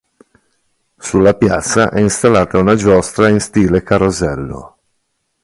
Sulla 0.97 1.35
piazza 1.35 1.91
è 1.91 1.99
installata 1.99 2.57
una 2.57 2.73
giostra 2.73 3.27
in 3.29 3.39
stile 3.39 3.83
carosello. 3.83 4.77